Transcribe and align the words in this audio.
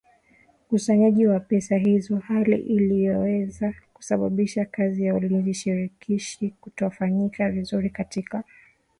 ukusanyaji 0.67 1.27
wa 1.27 1.39
pesa 1.39 1.77
hizo 1.77 2.17
hali 2.17 2.57
inayoweza 2.61 3.73
kusababisha 3.93 4.65
kazi 4.65 5.03
ya 5.05 5.15
ulinzi 5.15 5.53
shirikishi 5.53 6.49
kutofanyika 6.49 7.49
vizuri 7.49 7.89
katika 7.89 8.43